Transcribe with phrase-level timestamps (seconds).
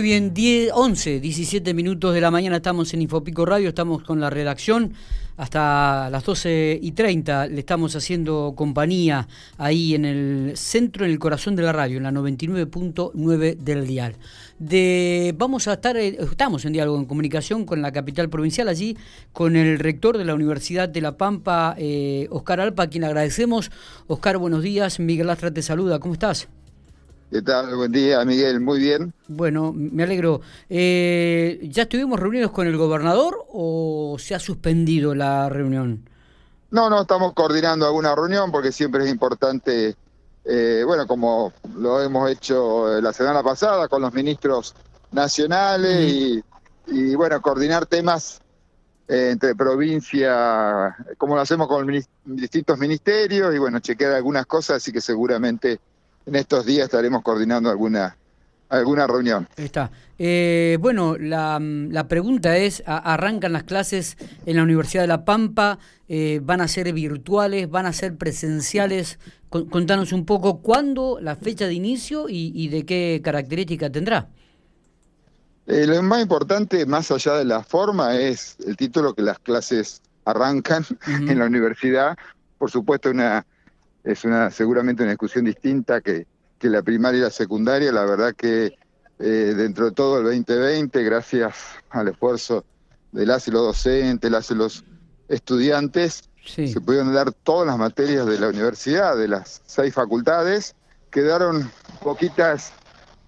[0.00, 4.18] Muy bien, 10, 11, 17 minutos de la mañana estamos en Infopico Radio, estamos con
[4.18, 4.94] la redacción
[5.36, 9.28] hasta las 12 y 30 le estamos haciendo compañía
[9.58, 14.16] ahí en el centro, en el corazón de la radio, en la 99.9 del dial.
[14.58, 18.96] De, vamos a estar, eh, estamos en diálogo en comunicación con la capital provincial, allí
[19.34, 23.70] con el rector de la Universidad de La Pampa, eh, Oscar Alpa, a quien agradecemos.
[24.06, 24.98] Oscar, buenos días.
[24.98, 25.98] Miguel Lastra te saluda.
[25.98, 26.48] ¿Cómo estás?
[27.30, 27.76] ¿Qué tal?
[27.76, 28.58] Buen día, Miguel.
[28.58, 29.14] Muy bien.
[29.28, 30.40] Bueno, me alegro.
[30.68, 36.08] Eh, ¿Ya estuvimos reunidos con el gobernador o se ha suspendido la reunión?
[36.72, 39.94] No, no, estamos coordinando alguna reunión porque siempre es importante,
[40.44, 44.74] eh, bueno, como lo hemos hecho la semana pasada con los ministros
[45.12, 46.42] nacionales y,
[46.88, 48.40] y, bueno, coordinar temas
[49.06, 51.86] eh, entre provincia, como lo hacemos con
[52.24, 55.78] distintos ministerios y bueno, chequear algunas cosas, así que seguramente
[56.30, 58.16] en estos días estaremos coordinando alguna
[58.68, 59.48] alguna reunión.
[59.56, 59.90] Está.
[60.16, 65.80] Eh, bueno, la, la, pregunta es, ¿arrancan las clases en la Universidad de La Pampa?
[66.08, 67.68] Eh, ¿Van a ser virtuales?
[67.68, 69.18] ¿Van a ser presenciales?
[69.48, 74.28] contanos un poco cuándo, la fecha de inicio y, de qué característica tendrá.
[75.66, 80.02] Eh, lo más importante, más allá de la forma, es el título que las clases
[80.24, 82.16] arrancan en la universidad.
[82.58, 83.44] Por supuesto, una
[84.04, 86.26] es una seguramente una discusión distinta que,
[86.58, 87.92] que la primaria y la secundaria.
[87.92, 88.74] La verdad que
[89.18, 91.56] eh, dentro de todo el 2020, gracias
[91.90, 92.64] al esfuerzo
[93.12, 94.84] de las y los docentes, las y los
[95.28, 100.74] estudiantes, se pudieron dar todas las materias de la universidad, de las seis facultades.
[101.10, 101.70] Quedaron
[102.02, 102.72] poquitas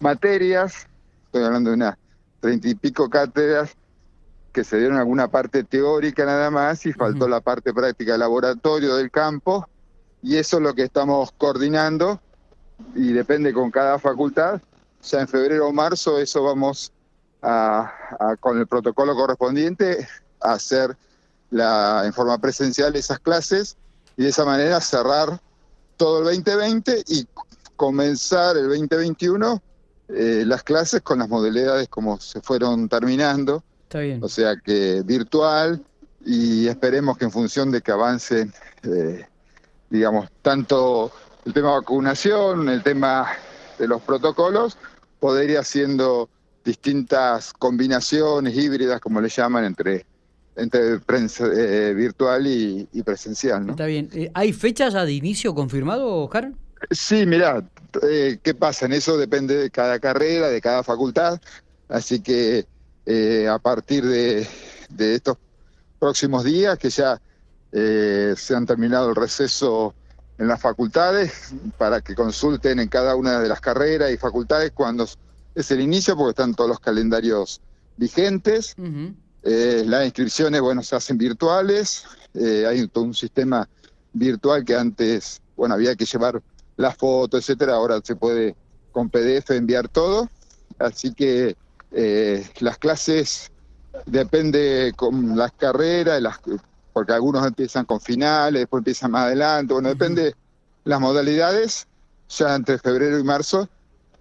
[0.00, 0.86] materias,
[1.26, 1.96] estoy hablando de unas
[2.40, 3.72] treinta y pico cátedras,
[4.52, 8.96] que se dieron alguna parte teórica nada más y faltó la parte práctica del laboratorio
[8.96, 9.68] del campo
[10.22, 12.20] y eso es lo que estamos coordinando
[12.94, 14.60] y depende con cada facultad.
[15.02, 16.92] Ya en febrero o marzo eso vamos
[17.42, 17.92] a,
[18.40, 20.06] con el protocolo correspondiente
[20.40, 20.96] a hacer
[21.50, 23.76] la, en forma presencial esas clases
[24.16, 25.40] y de esa manera cerrar
[25.96, 27.26] todo el 2020 y
[27.76, 29.60] comenzar el 2021
[30.08, 33.64] eh, las clases con las modalidades como se fueron terminando.
[33.84, 34.22] Está bien.
[34.22, 35.82] O sea que virtual
[36.24, 38.52] y esperemos que en función de que avancen
[38.84, 39.26] eh,
[39.92, 41.12] digamos, tanto
[41.44, 43.28] el tema de vacunación, el tema
[43.78, 44.78] de los protocolos,
[45.20, 46.30] poder ir haciendo
[46.64, 50.06] distintas combinaciones híbridas, como le llaman, entre
[50.54, 53.64] entre prensa, eh, virtual y, presencial.
[53.64, 53.72] ¿no?
[53.72, 54.10] Está bien.
[54.12, 56.52] Eh, ¿Hay fechas ya de inicio confirmado, Oscar?
[56.90, 57.62] Sí, mira,
[58.02, 58.84] eh, ¿qué pasa?
[58.84, 61.40] En eso depende de cada carrera, de cada facultad.
[61.88, 62.66] Así que
[63.48, 64.46] a partir de,
[64.90, 65.36] de estos
[65.98, 67.20] próximos días, que ya
[67.72, 69.94] eh, se han terminado el receso
[70.36, 75.08] en las facultades para que consulten en cada una de las carreras y facultades cuando
[75.54, 77.62] es el inicio, porque están todos los calendarios
[77.96, 78.74] vigentes.
[79.42, 82.04] Eh, las inscripciones, bueno, se hacen virtuales.
[82.34, 83.66] Eh, hay todo un sistema
[84.12, 86.42] virtual que antes, bueno, había que llevar
[86.76, 87.74] las fotos, etcétera.
[87.74, 88.54] Ahora se puede
[88.90, 90.28] con PDF enviar todo.
[90.78, 91.56] Así que
[92.60, 93.50] las clases
[94.06, 96.38] depende con las carreras, las
[96.92, 100.34] porque algunos empiezan con finales, después empiezan más adelante, bueno, depende
[100.84, 101.86] las modalidades,
[102.28, 103.68] ya entre febrero y marzo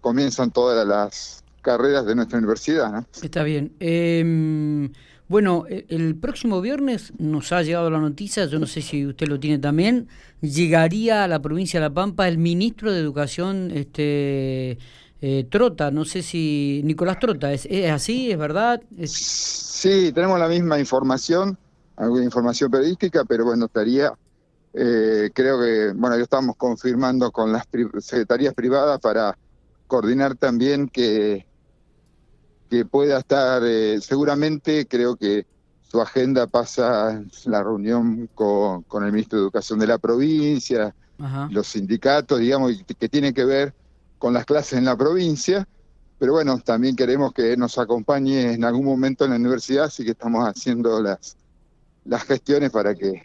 [0.00, 2.92] comienzan todas las carreras de nuestra universidad.
[2.92, 3.06] ¿no?
[3.20, 3.72] Está bien.
[3.80, 4.92] Em,
[5.28, 9.26] bueno, e, el próximo viernes nos ha llegado la noticia, yo no sé si usted
[9.26, 10.08] lo tiene también,
[10.40, 14.78] llegaría a la provincia de La Pampa el ministro de Educación este
[15.20, 18.30] eh, Trota, no sé si Nicolás Trota, ¿es, así?
[18.30, 18.80] ¿Es verdad?
[19.06, 21.58] Sí, tenemos la misma información
[21.96, 24.12] alguna información periodística, pero bueno, estaría,
[24.74, 27.66] eh, creo que, bueno, ya estamos confirmando con las
[28.00, 29.36] secretarías privadas para
[29.86, 31.46] coordinar también que,
[32.68, 35.46] que pueda estar, eh, seguramente creo que
[35.82, 40.94] su agenda pasa la reunión con, con el ministro de Educación de la provincia,
[41.50, 43.72] los sindicatos, digamos, que tienen que ver
[44.18, 45.66] con las clases en la provincia,
[46.18, 50.10] pero bueno, también queremos que nos acompañe en algún momento en la universidad, así que
[50.10, 51.36] estamos haciendo las
[52.06, 53.24] las gestiones para que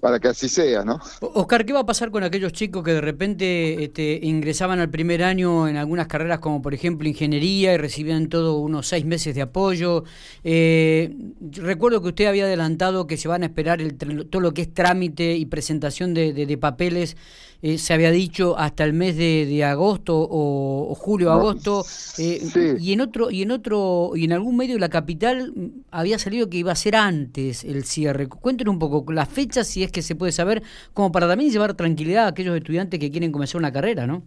[0.00, 1.00] para que así sea, ¿no?
[1.20, 5.22] Oscar, ¿qué va a pasar con aquellos chicos que de repente este, ingresaban al primer
[5.22, 9.42] año en algunas carreras como por ejemplo ingeniería y recibían todo unos seis meses de
[9.42, 10.04] apoyo?
[10.44, 11.16] Eh,
[11.50, 14.74] recuerdo que usted había adelantado que se van a esperar el, todo lo que es
[14.74, 17.16] trámite y presentación de, de papeles
[17.62, 21.84] eh, se había dicho hasta el mes de, agosto o, julio agosto
[22.18, 25.66] eh, y en otro y en otro y en algún medio de la capital mm,
[25.90, 29.82] había salido que iba a ser antes el cierre cuéntenos un poco las fechas si
[29.82, 30.62] es que se puede saber
[30.94, 34.22] como para también llevar tranquilidad a aquellos estudiantes que quieren comenzar una carrera no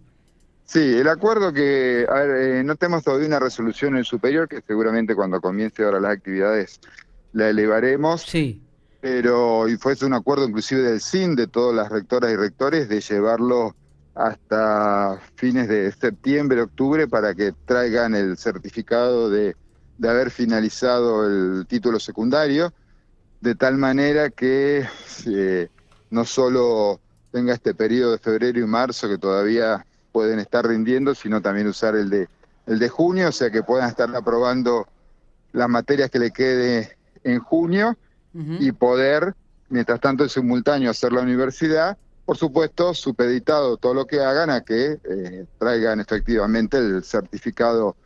[0.70, 4.46] Sí, el acuerdo que, a ver, eh, no tenemos todavía una resolución en el superior,
[4.46, 6.80] que seguramente cuando comience ahora las actividades
[7.32, 8.22] la elevaremos.
[8.22, 8.62] Sí.
[9.00, 13.00] Pero y fue un acuerdo inclusive del SIN, de todas las rectoras y rectores, de
[13.00, 13.74] llevarlo
[14.14, 19.56] hasta fines de septiembre, octubre, para que traigan el certificado de,
[19.96, 22.72] de haber finalizado el título secundario,
[23.40, 24.86] de tal manera que
[25.26, 25.68] eh,
[26.10, 27.00] no solo
[27.32, 31.94] tenga este periodo de febrero y marzo que todavía pueden estar rindiendo, sino también usar
[31.96, 32.28] el de,
[32.66, 34.86] el de junio, o sea que puedan estar aprobando
[35.52, 37.96] las materias que le quede en junio
[38.32, 39.34] y poder,
[39.68, 44.60] mientras tanto en simultáneo, hacer la universidad, por supuesto, supeditado todo lo que hagan a
[44.60, 47.96] que eh, traigan efectivamente el certificado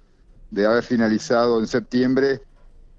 [0.51, 2.41] de haber finalizado en septiembre,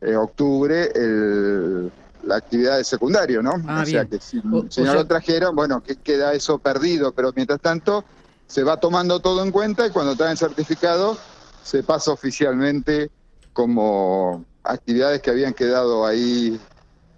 [0.02, 1.92] eh, octubre, el,
[2.26, 3.54] la actividad de secundario, ¿no?
[3.68, 7.62] Ah, o sea que si, no lo trajeron, bueno, que queda eso perdido, pero mientras
[7.62, 8.04] tanto
[8.48, 11.18] se va tomando todo en cuenta y cuando traen certificado
[11.64, 13.10] se pasa oficialmente
[13.54, 16.60] como actividades que habían quedado ahí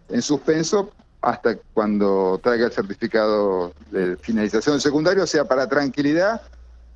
[0.10, 6.42] en suspenso hasta cuando traiga el certificado de finalización del secundario, o sea, para tranquilidad,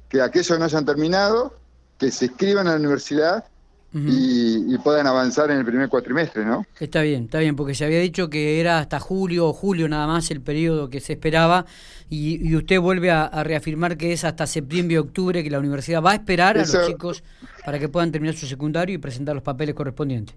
[0.10, 1.56] que aquellos no hayan terminado,
[1.98, 3.46] que se inscriban a la universidad
[3.94, 6.66] y, puedan avanzar en el primer cuatrimestre, ¿no?
[6.80, 10.08] Está bien, está bien, porque se había dicho que era hasta julio o julio nada
[10.08, 11.66] más el periodo que se esperaba
[12.10, 16.12] y, usted vuelve a, reafirmar que es hasta septiembre o octubre que la universidad va
[16.12, 17.24] a esperar a los chicos
[17.66, 20.36] para que puedan terminar su secundario y presentar los papeles correspondientes.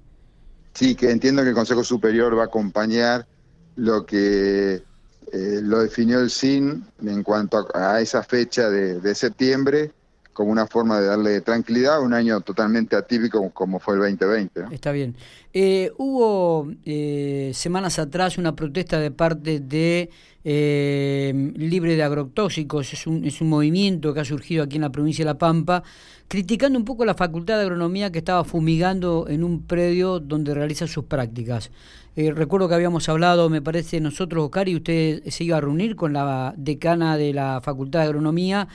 [0.75, 3.27] Sí, que entiendo que el Consejo Superior va a acompañar
[3.77, 4.75] lo que
[5.33, 9.93] eh, lo definió el SIN en cuanto a, esa fecha de septiembre
[10.35, 14.75] como una forma de darle tranquilidad a un año totalmente atípico como fue el 2020.
[14.75, 15.17] Está bien.
[15.55, 20.11] Eh, hubo eh, semanas atrás una protesta de parte de
[20.43, 24.91] eh, Libre de Agrotóxicos, es un, es un movimiento que ha surgido aquí en la
[24.91, 25.85] provincia de La Pampa,
[26.27, 30.89] criticando un poco la Facultad de Agronomía que estaba fumigando en un predio donde realiza
[30.89, 31.71] sus prácticas.
[32.17, 36.13] recuerdo que habíamos hablado, me parece, nosotros, Oscar, y usted se iba a reunir con
[36.13, 38.67] la decana de la Facultad de Agronomía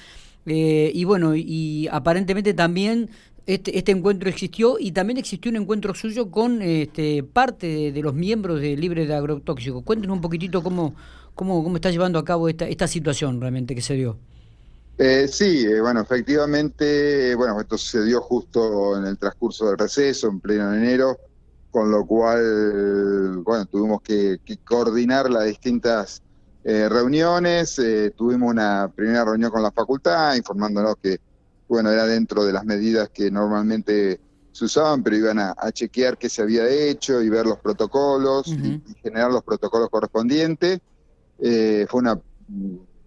[0.51, 3.09] eh, y bueno, y, aparentemente también
[3.45, 8.13] este, este, encuentro existió y también existió un encuentro suyo con este, parte de, los
[8.13, 9.83] miembros de Libre de Agrotóxicos.
[9.83, 10.95] Cuéntenos un poquitito cómo,
[11.35, 14.17] cómo, cómo está llevando a cabo esta, esta situación realmente que se dio.
[14.97, 20.27] Eh, sí, eh, bueno, efectivamente, bueno, esto se dio justo en el transcurso del receso,
[20.27, 21.17] en pleno enero,
[21.71, 26.21] con lo cual, bueno, tuvimos que coordinar las distintas
[26.63, 31.19] eh, reuniones, eh, tuvimos una primera reunión con la facultad informándonos que,
[31.67, 34.19] bueno, era dentro de las medidas que normalmente
[34.51, 38.81] se usaban, pero iban a, chequear qué se había hecho y ver los protocolos y,
[39.01, 40.81] generar los protocolos correspondientes.
[41.39, 42.19] Eh, fue una,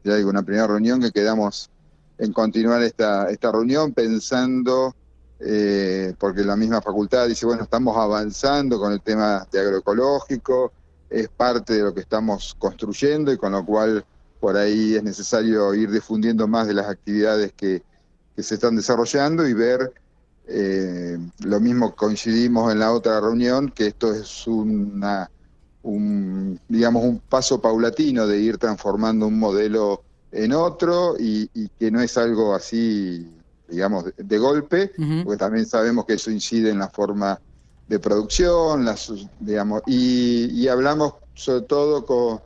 [0.03, 1.71] ya digo, una primera reunión que quedamos
[2.17, 4.95] en continuar esta, esta reunión pensando,
[6.19, 10.73] porque la misma facultad dice, bueno, estamos avanzando con el tema de agroecológico,
[11.13, 14.05] es parte de lo que estamos construyendo y con lo cual
[14.41, 17.83] por ahí es necesario ir difundiendo más de las actividades que,
[18.37, 19.93] se están desarrollando y ver,
[20.49, 25.31] eh, lo mismo coincidimos en la otra reunión, que esto es una,
[25.83, 31.47] un, digamos, un paso paulatino de ir transformando un modelo en otro y,
[31.79, 33.31] que no es algo así,
[33.69, 34.91] digamos, de, golpe,
[35.23, 37.39] porque también sabemos que eso incide en la forma
[37.89, 42.41] de producción, las, digamos, y, hablamos sobre todo con,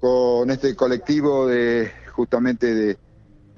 [0.00, 2.96] con este colectivo de justamente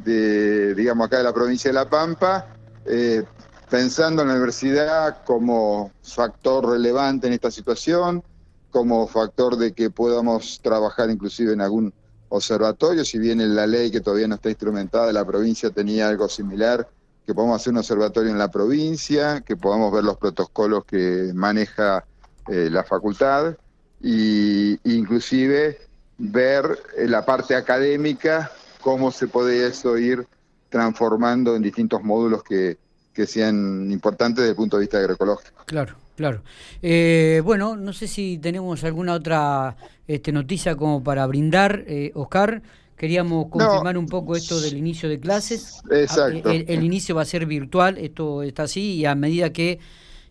[0.04, 2.46] de, digamos, acá de la provincia de La Pampa,
[2.84, 3.22] eh,
[3.70, 8.22] pensando en la universidad como factor relevante en esta situación,
[8.70, 11.92] como factor de que podamos trabajar inclusive en algún
[12.28, 16.08] observatorio, si bien en la ley que todavía no está instrumentada de la provincia tenía
[16.08, 16.88] algo similar,
[17.30, 22.04] que podamos hacer un observatorio en la provincia, que podamos ver los protocolos que maneja
[22.48, 23.54] eh, la facultad
[24.02, 25.78] e inclusive
[26.18, 26.64] ver
[26.96, 30.26] eh, la parte académica, cómo se puede eso ir
[30.70, 32.78] transformando en distintos módulos que,
[33.14, 35.62] que sean importantes desde el punto de vista agroecológico.
[35.66, 36.42] Claro, claro.
[36.82, 39.76] Eh, bueno, no sé si tenemos alguna otra
[40.08, 41.84] este, noticia como para brindar,
[42.14, 42.60] Oscar.
[43.00, 45.80] Queríamos confirmar un poco esto del inicio de clases.
[45.90, 46.50] Exacto.
[46.50, 49.78] El, inicio va a ser virtual, esto está así, y a medida que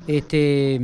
[0.05, 0.79] este,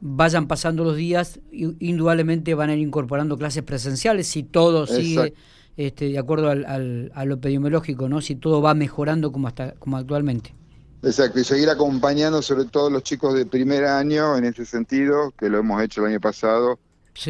[0.00, 5.34] vayan pasando los días, indudablemente van a ir incorporando clases presenciales, si todo sigue
[5.76, 8.22] este, de acuerdo al, al, a lo epidemiológico, ¿no?
[8.22, 10.54] si todo va mejorando como, hasta, como actualmente.
[11.02, 15.50] Exacto, y seguir acompañando sobre todo los chicos de primer año en ese sentido, que
[15.50, 16.78] lo hemos hecho el año pasado,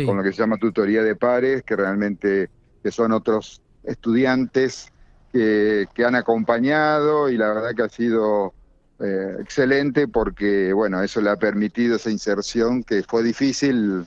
[0.04, 2.50] con lo que se llama tutoría de pares, que realmente
[2.84, 4.92] que son otros estudiantes
[5.32, 8.52] que, que han acompañado y la verdad que ha sido
[8.98, 14.06] eh, excelente porque, bueno, eso le ha permitido esa inserción que fue difícil,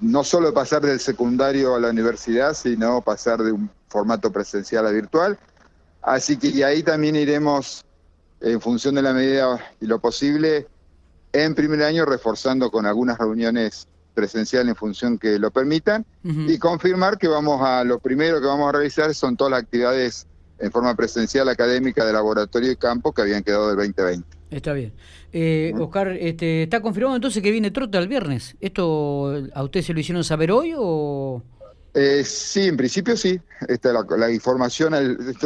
[0.00, 4.90] no solo pasar del secundario a la universidad, sino pasar de un formato presencial a
[4.90, 5.38] virtual.
[6.00, 7.84] Así que y ahí también iremos,
[8.40, 10.66] en función de la medida y lo posible,
[11.32, 17.18] en primer año reforzando con algunas reuniones presenciales en función que lo permitan y confirmar
[17.18, 20.26] que vamos a, lo primero que vamos a realizar son todas las actividades
[20.58, 24.26] en forma presencial académica de laboratorio y campo que habían quedado del 2020.
[24.50, 24.92] Está bien.
[25.32, 28.54] Eh, Oscar, este, ¿está confirmado entonces que viene Trota el viernes?
[28.60, 31.42] ¿Esto a usted se lo hicieron saber hoy o...?
[31.94, 33.40] Eh, sí, en principio sí.
[33.66, 34.94] Esta, la, información,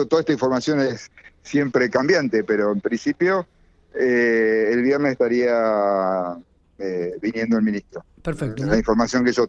[0.08, 1.10] toda esta información es
[1.42, 3.46] siempre cambiante, pero en principio
[3.94, 6.36] eh, el viernes estaría
[6.78, 8.04] eh, viniendo el ministro.
[8.22, 8.64] Perfecto.
[8.66, 9.46] La información que yo